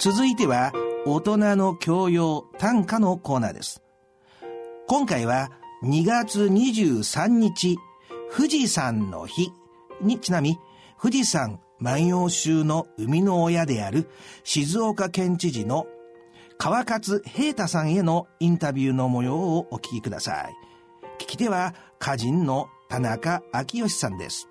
[0.00, 0.72] 続いては
[1.04, 3.82] 大人の教養短歌のコーナーです
[4.88, 5.50] 今回は
[5.84, 7.76] 2月23日
[8.34, 9.52] 富士山の日
[10.00, 10.58] にちなみ
[10.98, 14.08] 富士山万葉集の生みの親である
[14.42, 15.86] 静岡県知事の
[16.56, 20.54] 川勝平太さんへのインタビューの模様をお聞きください。
[21.18, 24.46] 聞き手は歌人の田中昭義さんです。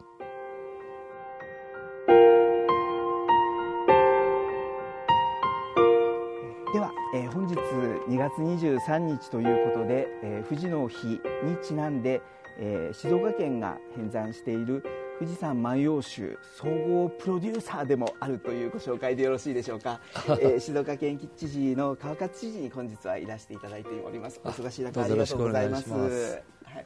[8.29, 11.19] 月23日ということで、えー、富士の日に
[11.63, 12.21] ちなんで、
[12.59, 14.83] えー、静岡県が編纂している
[15.19, 19.99] 富士山万葉集総合プロデューサーでもあるというご紹介でよろしいでしょうか、
[20.39, 24.39] えー、静岡県知事の川勝知事に本日はいらしていただいております。
[24.43, 25.91] お忙しい中ありがとうございます。
[25.91, 26.85] はい、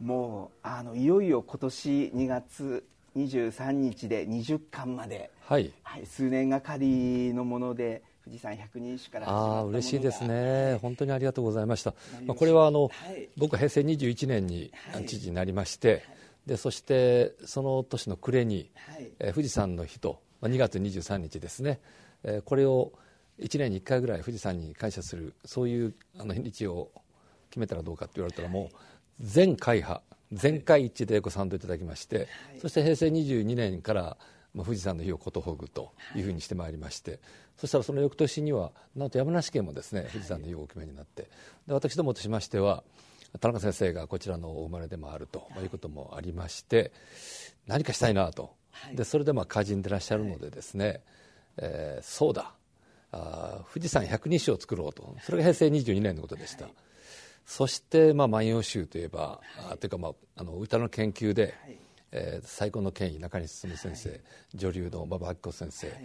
[0.00, 2.84] もうあのいよいよ今年2月
[3.16, 11.94] 23日で20巻まで、はい、はい、数年がかりのもので富士山百人一首からあ嬉しいですね、本当にありがとうございました、
[12.26, 14.72] まあ、これはあの、はい、僕、平成21年に
[15.06, 16.02] 知事になりまして、はい。
[16.46, 21.80] でそしてその年の暮れに、はい、えー、富士山の日と、まあ、2月23日ですね、
[22.24, 22.92] えー、これを
[23.40, 26.90] 1年に1回ぐらい富士山に感謝するそういうあの日を
[27.50, 28.76] 決めたらどうかって言われたらもう
[29.20, 32.28] 全会派全会一致でご賛同いただきまして、はい、
[32.60, 34.16] そして平成22年から
[34.54, 37.20] まあ、富士山の日をことほぐというふうにしてまいりまして、はい、
[37.58, 41.22] そしたらその翌年にはなんと山梨県もですね富士山の日をお決めになって
[41.66, 42.82] で私どもとしましては
[43.40, 45.64] 田中先生がこちらのお生まれでもあるとい。
[45.64, 46.92] うこともありまして
[47.66, 48.50] 何かしたいなと、
[48.92, 51.00] でそれでまあ歌人でいらっしゃるのでですね、
[51.56, 52.52] えー、そうだ。
[53.12, 55.14] あ富士山百日誌を作ろうと。
[55.22, 56.66] それが平成22年のことでした、
[57.46, 61.76] そして「まあ、万葉集」といえば、はい、というか、まあ、あの歌の研究で、はい、
[62.12, 64.20] えー、最高の権威中西進先生、はい、
[64.54, 65.96] 女流の馬場明子先生、はい。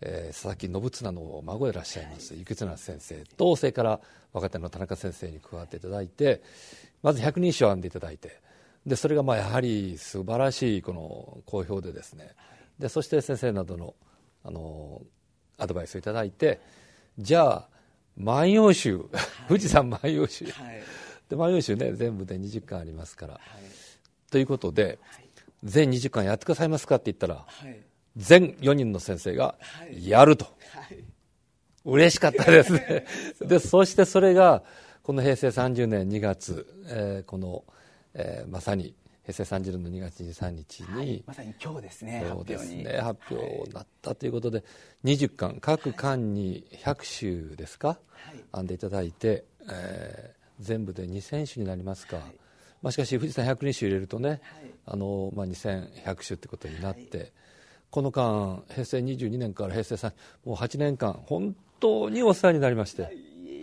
[0.00, 4.00] えー、佐々木信綱の孫でいらっしゃいます、生綱先生とそれから
[4.32, 6.42] 若手の田中先生に加わっていただいて
[7.02, 8.40] まず百人一首を編んでいただいて
[8.84, 12.32] でそれがまあやはり素晴らしいこの好評でですね。
[12.78, 13.94] でそして先生などの
[14.42, 15.00] あの
[15.56, 16.60] アドバイスをいただいて
[17.18, 17.68] じゃあ
[18.18, 19.00] 「万葉集」
[19.48, 20.82] 富士山万葉集」はい、
[21.30, 23.40] で万葉集ね全部で20巻ありますから、はい、
[24.30, 24.98] ということで、
[25.64, 27.46] 全20巻やってくださいますかって言ったら、
[28.16, 29.56] 全4人の先生が
[29.90, 30.50] やると、は
[30.90, 30.94] い。
[30.94, 31.04] はい、
[31.84, 33.06] 嬉しかったですね。
[33.40, 34.62] でそしてそれが
[35.02, 37.64] この平成30年2月、えー、この、
[38.14, 42.98] えー、まさに平成30年の2月23日に、はい、まさに今日ですねそうですね。
[43.00, 44.64] 発表になったということで、は
[45.04, 52.18] い、20巻各巻に100首ですか、はい、編んでいただいて、えー、全部で2000首になりますか、
[52.84, 54.42] まあ、しかし富士山100人首入れるとね、
[54.84, 57.32] あのまあ、2100首ってことになって、
[57.88, 60.12] この間平成22年から平成3
[60.44, 63.08] もう8年間本当にお世話になりまして。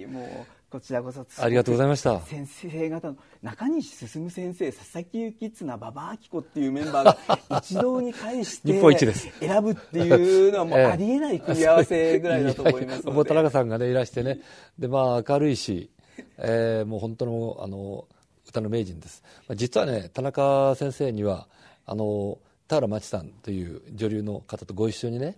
[0.07, 0.25] もう
[0.71, 2.19] こちらこそありがとうございました。
[2.21, 9.29] 先生方の中西進先生佐々木幸綱馬場明子っていうメンバーが 一堂に会して日本一です。
[9.39, 14.39] 選ぶっていうのはもうありえない組み合わせぐらいだと思いますので、 もう田中さんがねいらしてね。
[14.79, 15.91] でまあ明るいし、
[16.39, 18.07] えー、もう本当のあの
[18.51, 19.23] 歌の名人です、
[19.55, 21.47] 実はね田中先生には
[21.85, 25.35] あの田原町さんという女流の方とご一緒にね、はい、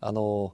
[0.00, 0.52] あの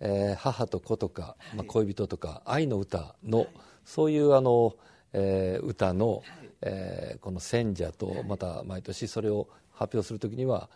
[0.00, 3.46] えー、母と子とか、まあ、恋人とか、愛の歌の、
[3.84, 4.74] そういうあの、
[5.12, 6.24] えー、歌の、はい、
[6.62, 10.68] えー、この選者とまた毎年それを発表する時には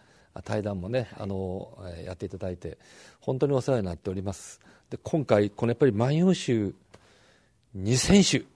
[0.45, 2.79] 対談もね、あのやっていただいて
[3.21, 4.61] 本当にお世話になっております。
[4.91, 6.75] で今回このやっぱり「万葉集」
[7.77, 8.47] 2000首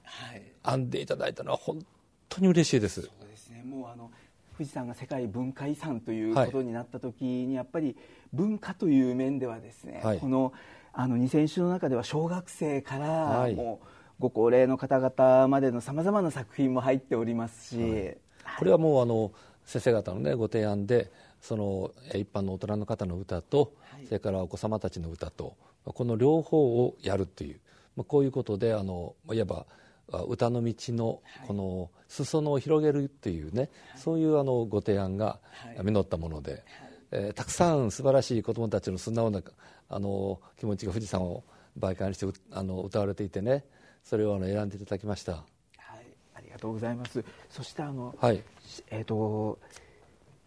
[0.64, 1.84] 編んでいただいたのは本
[2.28, 3.02] 当に嬉しいです。
[3.02, 3.62] そうですね。
[3.64, 4.10] もうあの
[4.56, 7.96] 富士山が世界文化遺産ということになった時に、やっぱり
[8.32, 10.52] 文化という面ではですね、はい、この
[10.92, 13.86] あの2000種の中では小学生から、もう
[14.18, 19.32] ご高齢の方々までのさまざまな作品も入っておりますし、はい、これはもうあの
[19.64, 27.60] 先生方の、ね、ご提案でその一般の大人の方の歌と、はい、それからお子様たちの歌とこの両方をやるという、
[27.96, 29.66] まあ、こういうことであのいわば
[30.28, 35.38] 歌の道のこの裾野を広げるっていうね、そういうあのご提案が
[35.82, 36.64] 実ったもので、
[37.10, 39.42] えー、たくさん素晴らしい子どもたちの素直な
[39.88, 41.44] あの気持ちが富士山を
[41.78, 43.64] 媒介にしてあの歌われていてね
[44.02, 45.32] それをあの選んでいただきました。
[45.32, 45.44] はい、
[46.34, 47.22] ありがとうございます。
[47.50, 48.42] そしてあの、はい、
[48.90, 49.58] えっ、ー、と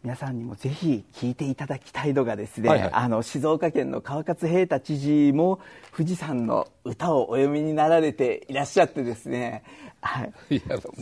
[0.03, 5.59] 皆さんにもぜひ聞いていただきたいのがですね、はいはい、あの静岡県の川勝平太知事も
[5.95, 9.63] 富士山の歌をお読みになられていらっしゃってですね、
[10.01, 10.33] はい、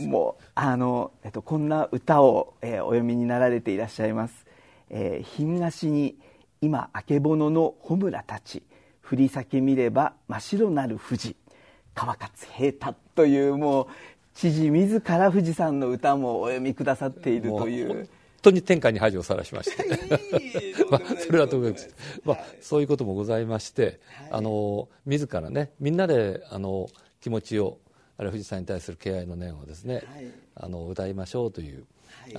[0.06, 4.44] もうあの、えっと、こんな歌を、えー、お読みになられていらっしゃいます。
[4.90, 6.18] えー、日暮に
[6.60, 8.62] 今あけぼのの穂村たち
[9.00, 11.36] 振り裂け見れば真っ白なる富士
[11.94, 13.86] 川勝平太というもう
[14.34, 19.84] 知事自ら富士山の歌もお読みくださっているという本当に天下に恥をさらしまして。
[20.90, 21.94] まあ、それはともかく、
[22.24, 26.88] まあ、そういうこともございまして、はい、あの自らねみんなであの
[27.20, 27.78] 気持ちを
[28.16, 30.04] あるいは富士山に対する敬愛の念をですね、はい、
[30.56, 31.84] あの歌いましょうという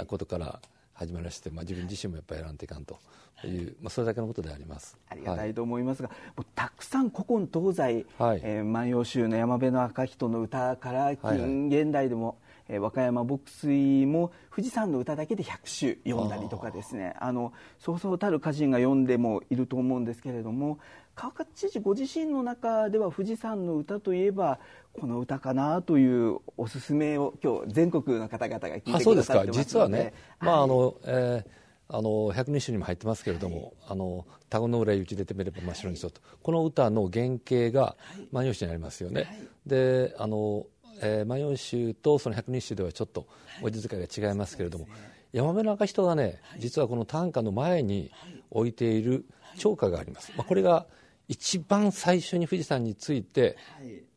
[0.07, 0.61] ことから
[0.93, 2.99] 始まりまして、まあ、自分自身もやっぱり選んでいかんと
[3.45, 4.97] いう、まあ、それだけのことであります。
[5.09, 8.41] ありがたいと思いますが、はい、もうたくさん古今東西、はい。
[8.43, 12.40] えー、万葉集の山辺の赤人の歌から近現代でも、はいはい
[12.71, 17.13] えー、和歌山牧水も富士山の歌だけで100首読んだりとかですね。
[17.19, 20.79] あのそうそうたる歌人が読んでもいると思うんですけれども
[21.13, 24.59] 川勝知事ご自身の中では富士山の歌といえば
[24.93, 29.45] この歌かなというおすすめを今日全国の方々が聞いてくださってますそうですか。
[29.51, 31.61] 実はね、まああのえー
[31.93, 37.97] あの百人種にも入ってますけれども「はい、あの田子の浦打ち出てみれば真っ白にしようと」この歌の原型が
[38.31, 39.23] 「万葉集」にありますよね。
[39.23, 40.65] はい、であの
[41.01, 43.27] えー、万葉集とその百人集ではちょっと
[43.61, 48.11] 文字遣いが違いますけれども、はいね、山辺の赤人がね、実はこの短歌の前に
[48.51, 49.25] 置いている
[49.59, 50.85] 鳥歌があります、まあ、これが
[51.27, 53.57] 一番最初に富士山について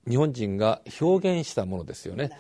[0.09, 2.31] 日本人が表現したものですよね。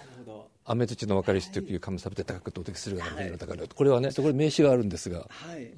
[0.67, 5.29] 雨土の分かりしという神様で高く投擲するがのの高これはねそこに名詞があるんですが、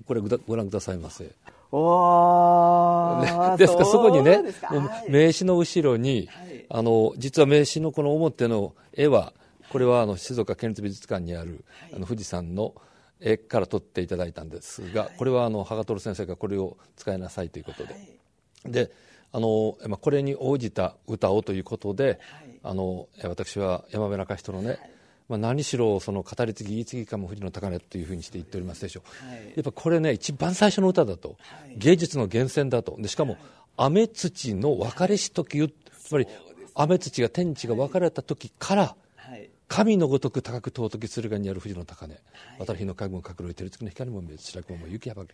[0.06, 1.32] これご覧くださいませ。
[1.72, 9.32] おね、ですからそこにね、はい、名刺の後ろに、はい、あの実は名刺のこの表の絵は
[9.70, 12.74] これはあの静岡県立美術館にある、はい、あの富士山の
[13.20, 17.96] 絵から撮っていただいたんですが、これはあの羽賀徹先生がこれを使いなさいということで、
[18.64, 18.90] で
[19.32, 22.20] あの、まあ、これに応じた歌をということで、
[22.62, 24.78] あの私は山辺中人のね、
[25.28, 32.96] まあ、何しろその語り継ぎ言い継ぎかも富士の高値というふうにして言っておりますでしょう、はい、やっぱこれね一番最初の歌だと、はい、芸術の源泉だと。
[32.98, 33.36] でしかも、
[33.76, 35.72] 雨土の別れし時
[36.04, 36.26] つまり
[36.74, 38.96] 雨土が天地が分かれた時から、
[39.68, 42.20] 神のごとく高く尊き駿河にある富士の高値、
[42.60, 45.28] 渡り日の家具も隠れてる月の光も見えず白雲も雪やばり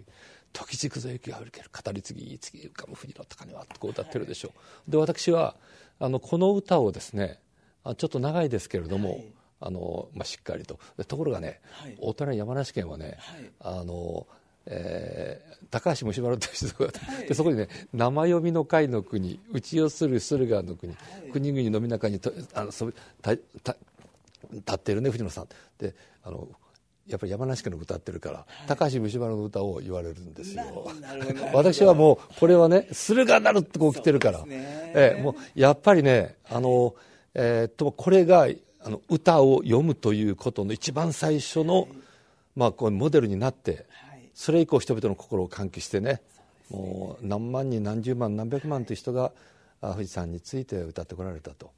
[0.54, 4.52] 時軸ぞ雪が降るける語り継ぎ言い継ぎ浮かむ富士の高値はとこう歌ってるでしょ
[4.88, 4.90] う。
[4.90, 5.54] で私は
[6.00, 7.40] あのこの歌をですね
[7.84, 9.22] ちょっと長いですけれども、
[9.64, 10.78] あのまあ、しっかりと。
[11.06, 14.26] ところがね、はい、大人山梨県はね、はい、あの
[14.66, 23.76] えー、高橋虫丸という人が、はい、でそこにね「生読みの会の国内をする駿河の国、はい、国々のみ中にとあのそたた
[24.52, 25.48] 立ってるね藤野さん」
[25.78, 26.48] であの
[27.08, 30.62] やっぱり山梨県の歌ってるから、はい、高橋虫丸の歌を言われるんですよ。
[31.52, 36.94] 私はもうこれはね駿河なるってこう来てるから、えー、もうやっぱりねあの、
[37.34, 38.46] えー、っとこれが
[38.84, 41.88] あの歌を読むということの一番最初の、
[42.56, 43.86] まあ、こうモデルになって、
[44.34, 46.20] それ以降人々の心を喚起してね
[46.70, 49.32] もう何万人何十万何百万という人が
[49.80, 51.70] 富士山について歌ってこられたと、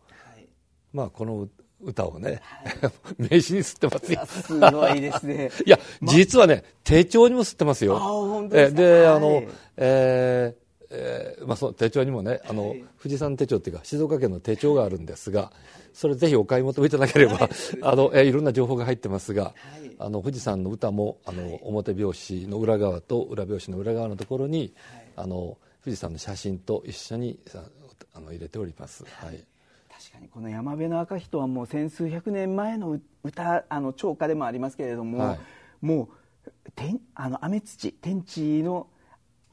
[0.92, 1.48] まあこの
[1.82, 2.40] 歌をね、
[3.18, 4.26] 名刺に吸ってますよ。
[4.26, 5.50] すごいですね。
[5.66, 7.96] いや、実はね、手帳にも吸ってますよ。
[7.96, 9.42] あ本当ですで、あの、
[9.76, 10.63] えー
[10.94, 15.52] えーまあ、その手帳にもねあの、はい、富士山手帳っていうか静岡県の手帳があるんですが
[15.92, 17.48] それぜひお買い求めいただければ、はい、
[17.82, 19.54] あのえー、いろんな情報が入ってますが、はい、
[19.98, 24.74] あの富士山の歌もあの、表表紙の裏側と裏表紙の裏側のところに、
[25.16, 27.38] あの富士山の写真と一緒に
[28.12, 29.04] あの入れております。
[29.04, 29.44] はい。
[29.88, 35.38] 確かにこの山辺の赤人はもう千数百年前の歌あの超歌でもありますけれども、
[35.80, 36.08] も
[36.46, 38.88] う天あの雨土天地の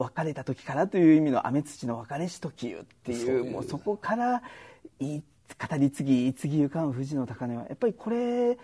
[0.02, 4.42] 別れた時からという意味の雨土の別れし時よっていうもうそこから
[5.00, 8.58] 語り継ぎ言い継ぎゆかん富士の高値はやっぱりこれ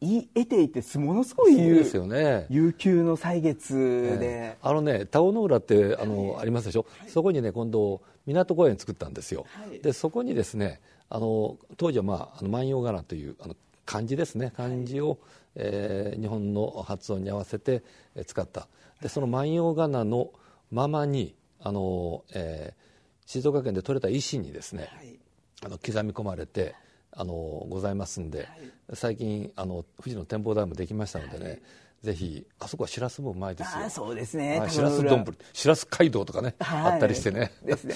[0.00, 3.74] 得ていてものすごいですよ、ね、悠久の歳月
[4.20, 14.52] で、あのね田尾の浦ってあの、はい、ありますでしょ、はい、そこにね今度港公園作ったんですよ、はい、でそこにですねあの当時は、まあ、あの万葉仮名というあの漢字ですね。
[14.56, 15.18] 漢字を、
[15.54, 17.82] えー、日本の発音に合わせて
[18.26, 18.68] 使った。
[19.00, 20.30] でその万葉仮名の
[20.70, 25.18] ままにあの、えー、静岡県で採れた石にですね、はい、
[25.66, 26.74] あの刻み込まれて
[27.12, 27.34] あの
[27.68, 28.48] ございますんで、はい、
[28.94, 31.62] 最近あの富士の展望台もできましたのでね、はい
[32.04, 33.88] ぜひあそこはしらすもうまいですよ。
[33.88, 34.62] そうですね。
[34.68, 37.50] しらす丼、しらす街道とかね、はい、あったりしてね。
[37.64, 37.94] ですね。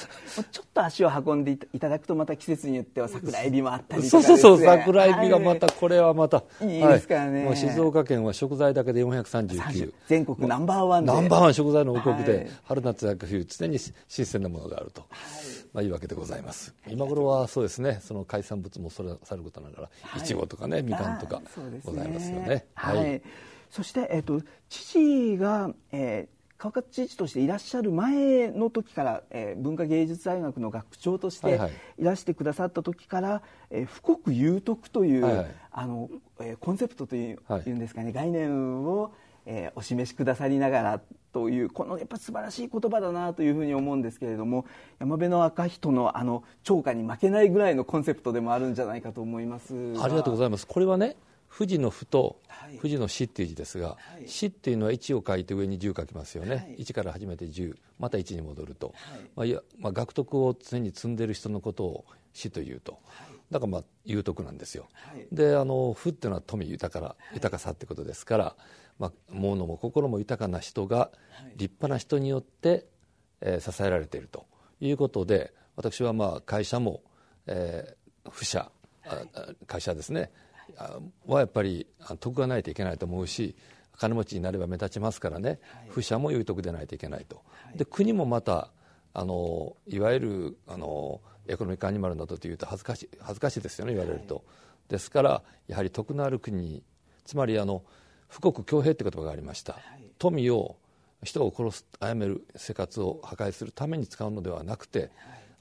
[0.50, 7.45] ちょっと足を運んでいただくとまた季節によっては桜エビもあったりとか、ね、そうそうそう桜エビがまた、はい、これはまたいいですからね。
[7.45, 9.93] もう静岡県は食材だけで439。
[10.07, 15.05] 全国ナンバーワンナンバーワン食材の王国で、春夏秋冬常に新鮮なものがあると。
[15.75, 16.75] まあいいわけでございます。
[16.88, 18.00] 今頃はそうですね。
[18.03, 21.43] その海産物もそれさることながら、いちごとかね、みかんとか
[21.85, 22.65] ございますよね。
[22.75, 23.21] はい。
[23.71, 31.61] そして、えーと、知事が、えー、川勝知事としていらっしゃる前の時から、えー、文化芸術大学の学長として
[31.99, 36.11] いらしてくださった時から、はいはい、えー、富国有徳という、はいはい、あの
[36.41, 39.13] えー、コンセプトという,、い、うんですかね概念を、
[39.47, 41.01] えー、お示しくださりながら
[41.33, 44.67] というこのやっぱ素晴らしい言葉だなというふうに思うんですけれども
[44.99, 50.67] 山辺の赤人のあの超過に負けないぐらいのコンセプトでもあるんじゃないかと思いますありがとうございます。
[50.67, 51.17] これはね
[51.50, 52.40] 富士の「ふ」と
[52.76, 58.95] 富士の「死」っていう字ですが「死」っていうのは1を書いて上に10書きますよね、はい、1から始めて10また1に戻ると、
[59.35, 63.00] まあいやまあ、学徳を常に積んでる人のことを死というと、
[63.50, 64.88] だからまあ有徳なんですよ、
[65.33, 68.57] であの「ふ」っていうのは富豊か豊かさってことですから、
[68.99, 71.11] まあ、物も心も豊かな人が
[71.57, 72.87] 立派な人によって、
[73.40, 74.47] えー、支えられていると。
[74.81, 77.02] いうことで私はまあ会社も、
[77.47, 78.71] えー、不社
[79.67, 80.31] 会社ですね
[81.27, 81.87] はやっぱり
[82.21, 83.57] 得がないといけないと思うし
[83.97, 85.59] 金持ちになれば目立ちますからね、はい、
[85.89, 88.71] 不社も有得でないといけないと、はい、で国もまた
[89.13, 94.45] あのいわゆるあのエコノミックアニマルなどというと恥ずかしい恥ずかしいですよね言われると、はい、
[94.93, 96.83] ですからやはり徳のある国
[97.25, 97.83] つまりあの
[98.33, 99.77] 富国強兵って言葉がありました、
[100.19, 100.77] 富を
[101.23, 105.11] 人を殺す殺める生活を破壊するために使うのではなくて、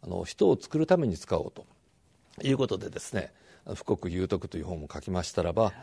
[0.01, 1.65] あの人を作るために使おうと
[2.43, 2.51] い。
[2.51, 3.31] うことでですね
[3.75, 5.73] 富国有徳という本も書きましたらば、はい、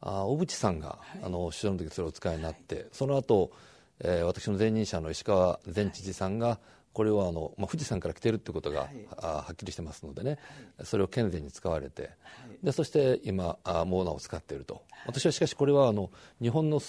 [0.00, 3.52] あ小渕さんが、はい、あの首相の時それをお使いになって、はい、その後、
[4.00, 6.58] えー、私の前任者の石川前知事さんが、
[6.92, 10.38] これはあの、まあ、富士山から来てるってことが、はい、あはっきりしてますのでね、
[10.76, 12.10] はい、それを健全に使われて、はい、
[12.64, 16.10] でそして今あモーナを使っていると、私はしかしこれはあの
[16.40, 16.80] 日本の、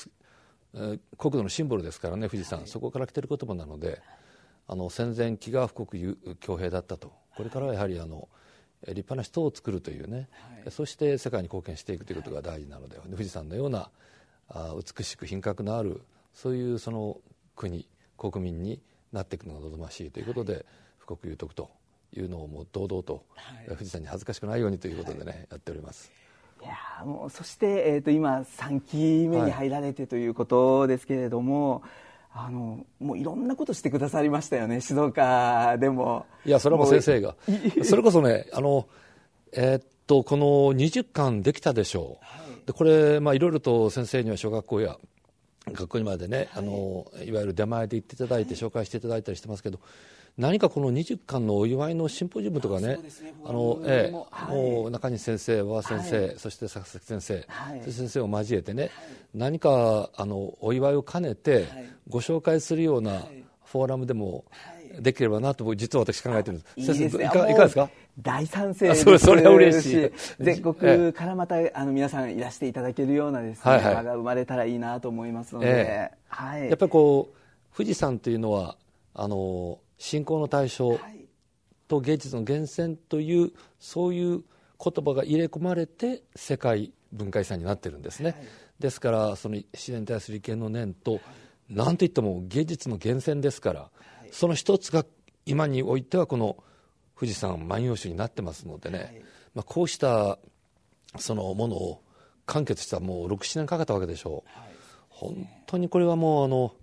[0.74, 4.02] えー、国土のシンボルですからね富士山、そこから来てる言葉なので
[4.68, 7.13] あの戦前飢餓富国強兵だったと。
[7.36, 8.30] これからはやはりあの、
[8.88, 10.28] 立派な人を作るというね、
[10.63, 13.90] はい、そして世界に貢献していくということが大事なので、はい、富士山のような
[14.50, 16.02] あ美しく品格のある
[16.34, 17.18] そういうその
[17.56, 17.88] 国
[18.18, 18.80] 国民に
[19.12, 20.66] なっていくのが望ましいということで、はい、
[21.08, 21.70] 富国有徳と
[22.16, 23.24] いうのをもう堂々と、
[23.68, 26.12] 富士山に恥ずかしくないようにということでね、やっております。
[26.62, 31.84] いやもうそして、えーと、今3期目に入られてということですけれども、
[32.36, 36.25] あのもういろんなことしてくださりましたよね静岡でも。
[36.46, 37.36] いやそれはもう先生が。
[37.84, 38.88] それこそねあの
[39.52, 44.98] えー、っとこの20巻できたでしょう、はい、でこれ、まあ、いろいろと先生には小学校や
[45.72, 49.80] 学校にまでね、はい、あのいわゆる出前で行っていただいて紹介していただいたりしてますけど、
[50.38, 52.98] 何かこの20巻のお祝いのシンポジウムとかね、
[53.46, 58.90] あのええ、もう中西先生、和先生、そして佐々木先生、先生を交えてね、
[59.36, 61.68] 何かあのお祝いを兼ねて、
[62.10, 63.20] ご紹介するような
[63.66, 64.46] フォーラムでも
[65.00, 66.94] できればなと、実は私考えてるんです。
[66.96, 67.90] 先生いかがですか？
[68.20, 69.04] 大賛成です。
[69.04, 70.12] それそれは嬉しい。
[70.40, 78.78] 全国からまたあの皆さんいらしていただけるようなですね、はいはい、が生まれたらいいなと思いますので、えー、はい、やっぱりこう富士山というのは
[79.16, 81.00] あの信仰の対象
[81.88, 84.43] と芸術の源泉というそういう
[84.83, 88.47] 言葉が入れ込まれて世界文化遺産になってるんですね、はい、
[88.79, 91.21] ですからその自然に対する意見の念と、はい、
[91.69, 93.89] なんといっても芸術の源泉ですから、は
[94.25, 95.05] い、その一つが
[95.45, 96.57] 今においてはこの
[97.17, 99.21] 富士山万葉集になってますのでね、
[99.53, 100.39] まあ、こうした
[101.17, 102.01] そのものを
[102.45, 104.50] 完結したもう67年かかったわけでしょう、
[105.09, 106.73] 本当にこれはもうあの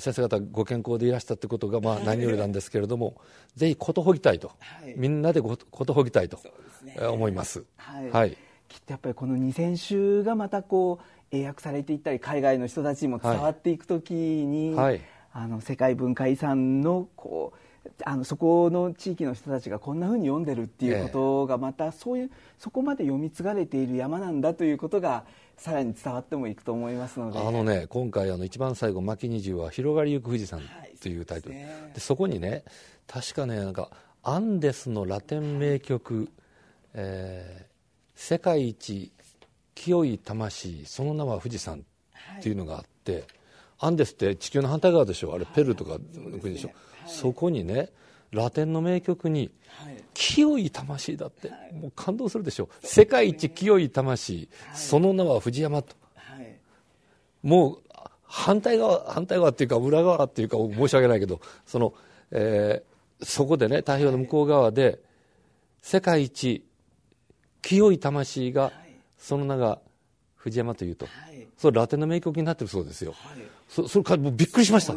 [0.00, 3.20] 先生方ご健康でいらしたということがまあ何よりなんですけれども、
[3.54, 6.38] ぜひことほぎたいと、はい、みんなでことほぎたいと
[7.10, 7.64] 思います。
[7.76, 8.36] はい、はい、
[8.68, 15.00] きっとやっぱりこの2000週がまたこう英訳されていったり海外の人たちにも伝わっていくときに、はい、
[15.32, 17.58] あの世界文化遺産のこう
[18.04, 25.24] あのそこの地域の人たちがこんなふうに読んでるっていうことがまたそういうそこまで読み継がれている山なんだということが
[25.58, 27.38] さらに伝わってもいくと思いますので。
[27.38, 30.62] あのね今回あの一番最後「牧二十」は「広がりゆく富士山」
[31.02, 32.64] というタイトル、はい、で、ね、そこにね
[33.06, 33.90] 確かねなんか
[34.22, 36.28] アンデスのラテン名曲、はい、
[36.94, 37.66] えー、
[38.14, 39.12] 世界一
[39.74, 41.84] 清い魂その名は富士山」
[42.38, 43.24] っていうのがあって、はい、
[43.80, 45.34] アンデスって地球の反対側でしょ？
[45.34, 46.70] あれペルーとかの国でしょ、
[47.06, 47.90] そこにね
[48.30, 49.50] ラテンの名曲に
[50.14, 52.86] 「清い魂」だって、もう感動するでしょう。
[52.86, 55.96] 世界一清い魂、その名は藤山と、
[57.42, 57.82] もう
[58.24, 61.94] 反対側反対側っていうか裏側っていうか申し訳ないけどその、
[62.30, 65.00] えー、そこでね太平洋の向こう側で
[65.80, 66.64] 世界一
[67.62, 68.72] 清い魂が、
[69.18, 69.80] その名が
[70.36, 71.06] 藤山というと、
[71.56, 73.14] それラテンの名曲になってるそうですよ、
[73.68, 74.94] そそれからもうびっくりしました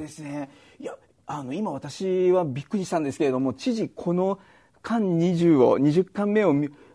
[1.34, 4.38] あの今私はびっくりしたんですけれども知事この
[4.82, 6.54] 巻20を20巻目を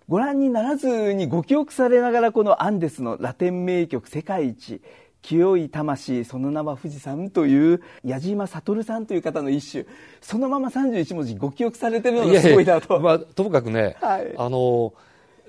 [0.08, 4.82] ご覧にならずにご記憶されながらこのアンデスのラテン名曲世界一
[5.22, 9.86] 清い魂その名は富士山という矢島悟さんという方の一首。
[10.20, 14.92] そのまま31文字ご記憶されてるのがすごいなといやいや、まあ、ともかくね、はい、あの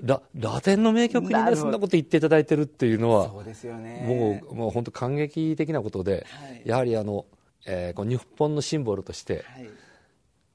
[0.02, 7.26] ララテンの名曲にねそんなこと言っていただいてるっていうのはそうですよ、ね、もうもう本当感激的なことで、はい、やはりあの、
[7.68, 9.70] えー、この日本のシンボルとして、はい、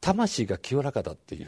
[0.00, 1.46] 魂が清らかだっていう、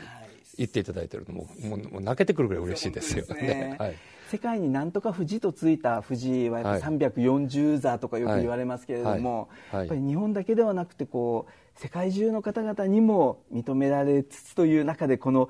[0.57, 3.77] 言っていただいてるのももうもう泣けてくるぐらい嬉しいですよね。
[3.81, 3.97] はい。
[4.31, 15.49] 世界になんとか富士とついた富士はやっぱ340座とかよく言われますけれども、やっぱり日本だけではなくてこう世界中の方々にも認められつつという中でこの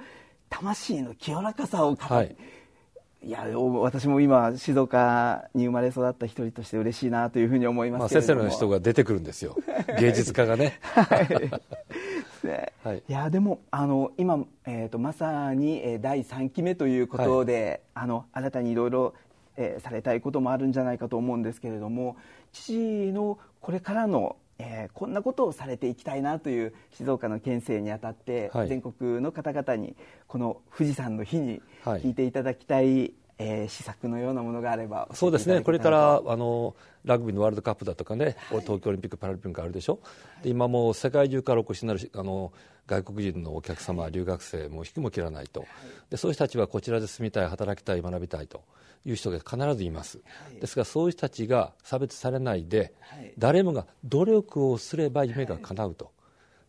[0.50, 2.36] 魂の清らかさを語る、い
[3.30, 9.56] や私も今静岡に生まれ育った一人として嬉しいなというふうに思いますけれども、まあ、先生の人が出てくるんですよ。
[9.98, 10.78] 芸術家がね。
[12.82, 13.12] はい、い。
[13.12, 19.14] やでもあの今、えーと、まさに、えー、第3期目ということで、はい、あの新たにいろいろ
[19.78, 22.16] されたいこともあるんじゃないかと思うんですけれども
[22.52, 29.96] 父のこれからのえー、こんなことをされていきたいなという静岡の県政にあたって、はい、全国の方々に
[30.26, 35.60] この富士山の日に聞いていただきたい、はい、えー、施策のようなものがあればそうですね。
[35.60, 40.00] これからあのラグビーのワールドカップだとかね、はい、東京オリンピック・パラリンピックあるでしょ、
[40.42, 42.52] で今もう世界中からお越しになるあの
[42.86, 45.64] 外国人のお客様、留学生も引きも切らないと、
[46.10, 48.62] でそういう人たちはこちらで住みたい働きたい学びたいと
[49.04, 50.24] いう人が必ずいます、は
[50.56, 56.12] い、ですがそういう人たちが差別されないで、はい、誰もが努力をすれば夢が叶うと、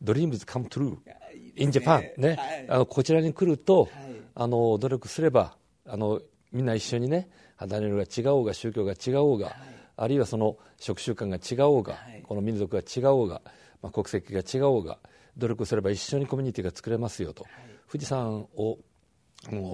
[0.01, 3.87] dreams come true in Japan ね、あのこちらに来ると、
[4.33, 5.55] あの努力すれば
[5.85, 6.21] あの
[6.55, 9.55] みんな一緒にね肌の色が違おうが宗教が違おうが、
[9.97, 13.41] あるいはその食習慣が違おうが、この民族が違おうが、
[13.81, 14.97] まあ、国籍が違おうが
[15.37, 17.45] 努力すれば一緒にコミュニティが作れますよと、
[17.91, 18.77] 富士山を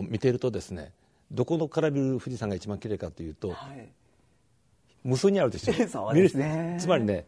[0.10, 0.92] 見ているとですね
[1.32, 3.88] どこのから見る富士山が一番綺麗かというと、はい、
[5.04, 5.74] 無数にあるでしょ。
[6.14, 6.78] ですね。
[6.80, 7.26] つまりね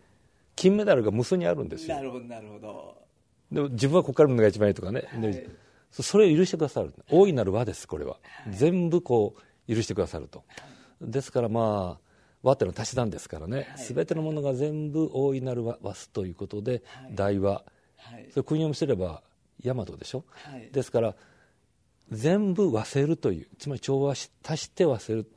[0.55, 1.95] 金メダルが無数にあるんですよ。
[1.95, 2.97] なるほどなるほど。
[3.51, 5.49] でも自分はここから見るのが一番いいとかね、はい、
[6.01, 6.93] それを許してくださる。
[7.09, 9.35] 大いなる和ですこれは、はい、全部こ
[9.67, 10.43] う許してくださると、
[11.01, 12.03] ですからまあ
[12.41, 16.81] 和ってのは足し算ですからね、すべてのものが全部大いなる和和すということで、
[17.13, 17.63] 大和、
[18.31, 19.21] それ国読みすれば
[19.63, 20.25] 大和でしょ、
[20.71, 21.15] ですから
[22.11, 23.47] 全部忘れるという。
[23.59, 25.31] つまり調和し足して忘れる。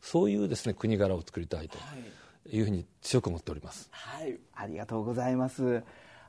[0.00, 1.78] そういうですね国柄を作りたいと
[2.48, 3.88] いうふうに強く思っております。
[3.90, 5.82] はい、ありがとうございます。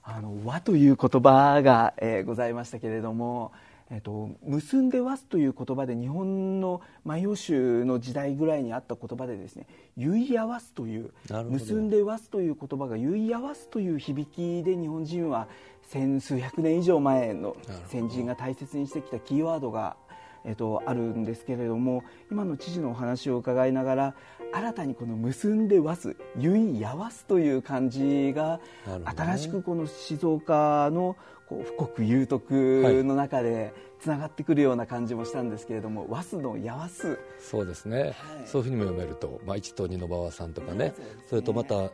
[0.03, 3.51] あの和という言葉が、えー、ございましたけれども、
[3.89, 11.13] えっと、結んでわすという言葉で日本の万葉集の時代ぐらいにあった言葉でですね結い合わすという
[11.49, 15.47] 結んでわすという言葉が結い合わすという響きで日本人は
[15.83, 19.95] 千数百年以上前の先人が大切にしてきたキーワードが、
[20.43, 24.15] えっと、あるんですけれども今の知事のお話を伺いながら
[24.51, 28.59] 新たにこの結んでわす結いやわすという漢字が、
[29.05, 31.15] 新しくこの静岡の
[31.47, 37.17] こう富国有徳の中でつながってくるような感じもしたんですけれども、はい、すのやわす。
[37.39, 38.13] そうですね、はい、
[38.45, 40.93] そういうふうにも読めると、まあ、一と二の馬場さんとかね、ね、
[41.27, 41.91] それとまた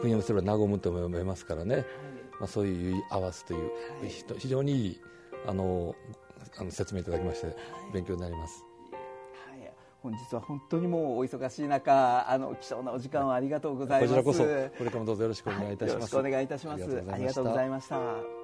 [0.00, 1.84] 国をすれば和むとも読めますからね、はい。
[2.40, 3.66] まあ、そういう合わすという、は
[4.06, 5.00] い、非常にいい
[5.46, 5.94] あの
[6.58, 7.56] あの説明いただきまして、
[7.92, 8.64] 勉強になります。
[10.02, 14.22] 本日は本当にもうお忙しい中あの貴重なお時間をありがとうございます。
[14.22, 17.04] こちらこそこれからもどうぞよろしくお願いいたします、はい、よろしくお願いいたします。
[17.12, 18.39] ありがとうございました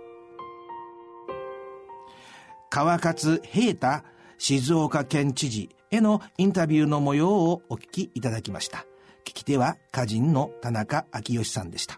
[2.76, 4.04] 川勝平太
[4.36, 8.84] 静岡県知事へのインタビューの模様をお聞きいただきました
[9.24, 11.96] 聞き手は歌人の田中昭義さんでした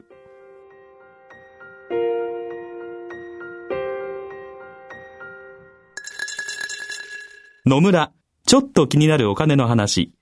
[7.67, 8.13] 野村、
[8.47, 10.13] ちょっと気になるお金の話。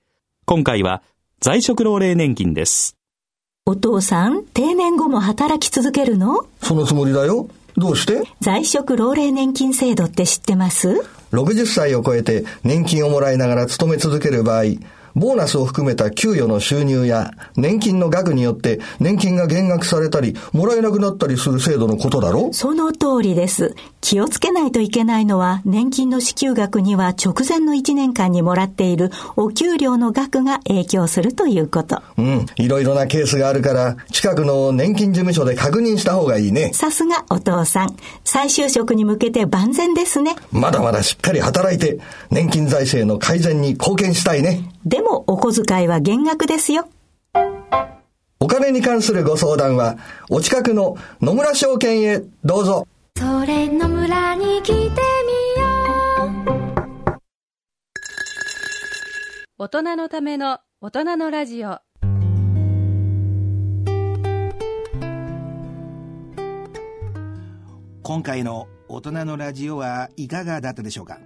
[0.45, 1.03] 今回は
[1.39, 2.97] 在職老齢年金です。
[3.67, 6.47] お父さん、定年後も働き続けるの？
[6.63, 7.47] そのつもりだよ。
[7.77, 8.23] どうして？
[8.41, 10.99] 在職老齢年金制度って知ってます
[11.31, 14.63] ?60 歳を超えて年金をもらいながら勤め続ける場合、
[15.17, 23.75] ボーナスを含めた給与の収入や年金の額によって年金が減額されたり、もらえなくなったりする制度のことだろその通りです。
[23.99, 32.01] 気をつけないといけないのは、年金の支給額には直前の1年間にもらっているお給料の額が影響するということ。
[32.17, 36.71] うん、いろいろなケースがあるから、近くの年金事務所で確認した方がいいね。
[36.73, 37.95] さすがお父さん。
[38.23, 40.35] 再就職に向けて万全ですね。
[40.51, 41.99] まだまだしっかり働いて、
[42.29, 44.69] 年金財政の改善に貢献したいね。
[44.87, 46.87] でもお小遣いは減額ですよ。
[48.39, 49.97] お金に関するご相談は、
[50.29, 52.87] お近くの野村証券へどうぞ。
[53.17, 54.93] それ野村に来てみよ
[56.95, 57.17] う。
[59.57, 61.79] 大人のための大人のラジオ。
[68.03, 71.19] 今回の大人のラジオはいかがだったでしょうか？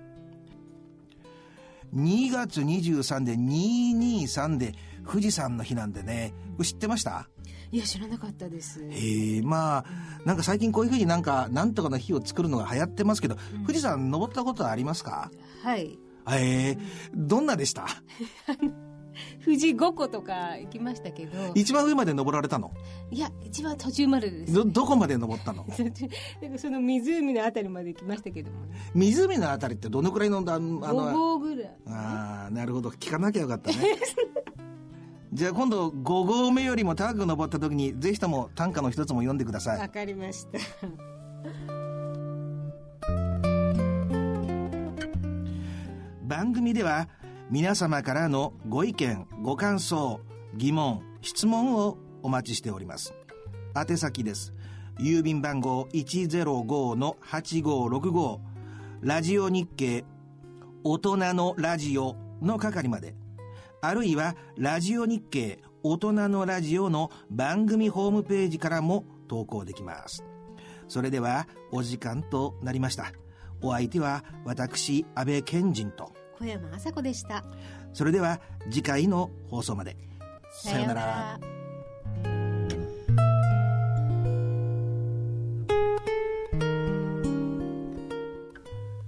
[1.96, 4.74] 2月23で223で
[5.10, 6.34] 富士山の日なんでね。
[6.64, 7.28] 知ってました？
[7.72, 8.84] いや知らなかったです。
[8.84, 9.86] へえまあ
[10.26, 15.32] なんか最近こういうふうになんかなんとかの日を作るのが流行ってますけど、うん、富士山登ったことはありますか？
[15.64, 15.98] はい。
[16.30, 16.78] ええ
[17.16, 17.86] どんなでした？
[19.43, 21.32] 富士五湖とか行きましたけど。
[21.56, 22.71] 一番上まで登られたの？
[23.12, 25.65] いや一番途中までです、ね、どどこまで登ったの？
[26.58, 31.78] その湖のあたりまで行きましたけども、ね、湖のあたりってどのくらいのあの5合ぐらい。
[31.88, 32.89] ああなるほど。
[32.89, 33.78] 聞かなきゃよかったね。
[35.34, 39.80] じゃあ今度5合目よりも高く登った時にぜひとも短歌の一つも読んでください。
[39.80, 40.60] わかりました。
[46.24, 47.08] 番組では
[47.52, 50.22] 皆様からのご意見ご感想
[50.56, 53.14] 疑問質問をお待ちしております。
[53.76, 54.54] 宛先です。
[54.98, 58.40] 郵便番号105-8565
[59.02, 60.06] ラジオ日経
[60.86, 63.16] 大人のラジオの係まで。
[63.82, 70.24] あるいはラジオ日経大人のラジオの番組ホームページからも投稿できます。
[70.88, 73.12] それではお時間となりました。
[73.62, 76.14] お相手は私安倍賢人と。
[76.42, 77.44] 小山麻子でした。
[77.94, 78.40] それでは
[78.72, 79.96] 次回の放送まで。
[80.52, 81.40] さようなら。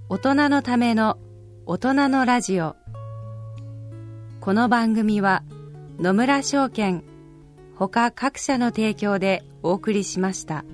[0.08, 1.18] 大人のための
[1.66, 2.76] 大人のラジオ。
[4.40, 5.42] この番組は
[5.98, 7.02] 野村証券
[7.74, 10.64] ほか各社の提供でお送りしました。